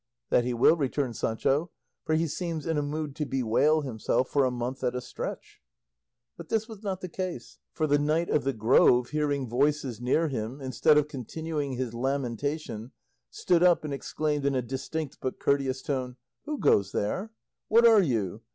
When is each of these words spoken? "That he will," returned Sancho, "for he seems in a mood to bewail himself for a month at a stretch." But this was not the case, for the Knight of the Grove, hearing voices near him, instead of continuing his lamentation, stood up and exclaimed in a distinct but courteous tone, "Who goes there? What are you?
"That 0.31 0.45
he 0.45 0.55
will," 0.55 0.77
returned 0.77 1.15
Sancho, 1.15 1.69
"for 2.05 2.15
he 2.15 2.25
seems 2.27 2.65
in 2.65 2.75
a 2.75 2.81
mood 2.81 3.15
to 3.17 3.23
bewail 3.27 3.81
himself 3.81 4.29
for 4.29 4.45
a 4.45 4.49
month 4.49 4.83
at 4.83 4.95
a 4.95 4.99
stretch." 4.99 5.61
But 6.37 6.49
this 6.49 6.67
was 6.67 6.81
not 6.81 7.01
the 7.01 7.07
case, 7.07 7.59
for 7.71 7.85
the 7.85 7.99
Knight 7.99 8.27
of 8.27 8.43
the 8.43 8.51
Grove, 8.51 9.09
hearing 9.09 9.47
voices 9.47 10.01
near 10.01 10.27
him, 10.27 10.59
instead 10.59 10.97
of 10.97 11.07
continuing 11.07 11.73
his 11.73 11.93
lamentation, 11.93 12.93
stood 13.29 13.61
up 13.61 13.83
and 13.85 13.93
exclaimed 13.93 14.43
in 14.43 14.55
a 14.55 14.63
distinct 14.63 15.19
but 15.21 15.37
courteous 15.39 15.83
tone, 15.83 16.15
"Who 16.45 16.57
goes 16.57 16.93
there? 16.93 17.31
What 17.67 17.85
are 17.85 18.01
you? 18.01 18.41